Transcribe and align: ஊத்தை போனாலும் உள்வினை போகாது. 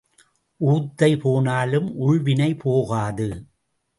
ஊத்தை 0.61 1.09
போனாலும் 1.19 1.87
உள்வினை 1.99 2.49
போகாது. 2.59 3.29